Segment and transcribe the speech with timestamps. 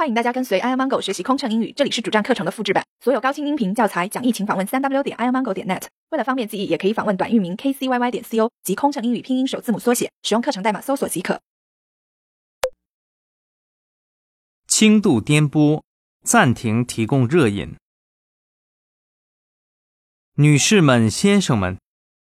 [0.00, 5.82] 欢迎大家跟随 i amango 学习空乘英语，这里是主站课程的复制版，所有高清音频教材讲义，请访问三 w 点 i amango 点 net。
[6.08, 11.42] 为了方便记忆，也可以访问短域名 kcyy 点 co 及空乘英语拼音首字母缩写，使用课程代码搜索即可。
[14.66, 15.82] 轻度颠簸，
[16.24, 17.76] 暂停提供热饮。
[20.36, 21.78] 女士们、先生们，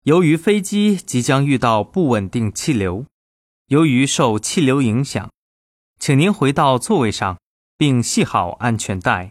[0.04, 3.06] 由于飞机即将遇到不稳定气流，
[3.66, 5.32] 由于受气流影响，
[5.98, 7.36] 请您回到座位上。
[7.76, 9.30] 并系好安全带，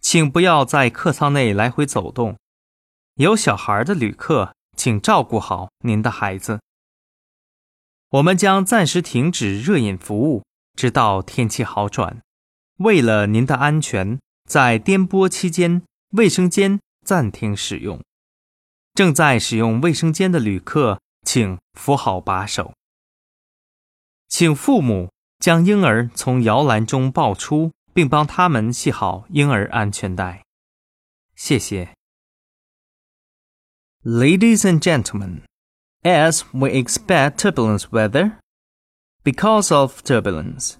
[0.00, 2.36] 请不要在客舱内来回走动。
[3.14, 6.60] 有小孩的旅客，请照顾好您的孩子。
[8.08, 12.22] 我们将暂时停止热饮服务，直到天气好转。
[12.78, 15.82] 为了您的安全，在颠簸期间，
[16.12, 18.02] 卫生间暂停使用。
[18.94, 22.74] 正在使用卫生间的旅客，请扶好把手。
[24.28, 25.10] 请父母。
[25.41, 30.43] 将婴儿从摇篮中抱出，并帮他们系好婴儿安全带。
[31.35, 31.93] 谢谢。
[34.03, 35.41] Ladies and gentlemen,
[36.03, 38.37] as we expect turbulence weather,
[39.23, 40.75] because of turbulence,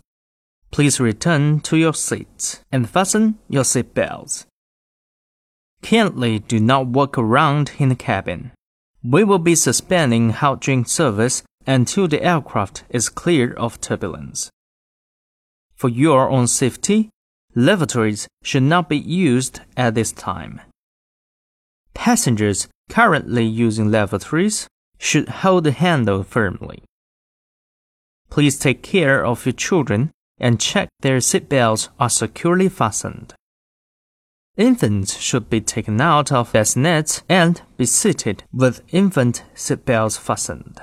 [0.71, 4.43] please return to your seats and fasten your seat belts.
[5.81, 8.51] Kindly do not walk around in the cabin.
[9.03, 14.50] We will be suspending hot drink service until the aircraft is clear of turbulence.
[15.74, 17.10] For your own safety,
[17.54, 20.60] lavatories should not be used at this time.
[21.94, 24.68] Passengers currently using lavatories
[24.98, 26.82] should hold the handle firmly.
[28.30, 33.34] Please take care of your children and check their seatbelts are securely fastened.
[34.56, 40.82] Infants should be taken out of bassinets and be seated with infant seatbelts fastened.